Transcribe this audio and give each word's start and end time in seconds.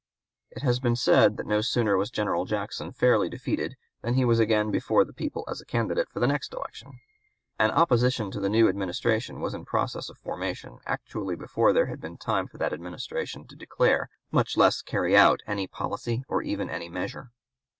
It 0.49 0.63
has 0.63 0.79
been 0.79 0.95
said 0.95 1.37
that 1.37 1.45
no 1.45 1.61
sooner 1.61 1.95
was 1.95 2.09
General 2.09 2.45
Jackson 2.45 2.91
fairly 2.91 3.29
defeated 3.29 3.77
than 4.01 4.15
he 4.15 4.25
was 4.25 4.39
again 4.39 4.71
before 4.71 5.05
the 5.05 5.13
people 5.13 5.45
as 5.47 5.61
a 5.61 5.63
candidate 5.65 6.09
for 6.09 6.19
the 6.19 6.25
next 6.25 6.55
election. 6.55 6.99
An 7.59 7.69
opposition 7.69 8.31
to 8.31 8.39
the 8.39 8.49
new 8.49 8.67
Administration 8.67 9.41
was 9.41 9.53
in 9.53 9.63
process 9.63 10.09
of 10.09 10.17
formation 10.17 10.79
actually 10.87 11.35
before 11.35 11.71
there 11.71 11.85
had 11.85 12.01
been 12.01 12.17
time 12.17 12.47
for 12.47 12.57
that 12.57 12.73
Administration 12.73 13.45
to 13.45 13.55
declare, 13.55 14.09
much 14.31 14.57
less 14.57 14.81
(p. 14.81 14.91
196) 14.91 14.91
to 14.91 14.91
carry 14.91 15.15
out, 15.15 15.43
any 15.55 15.67
policy 15.67 16.23
or 16.27 16.41
even 16.41 16.67
any 16.67 16.89
measure. 16.89 17.29